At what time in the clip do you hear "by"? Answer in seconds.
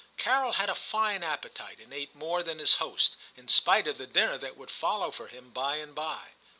5.51-5.75, 5.93-6.29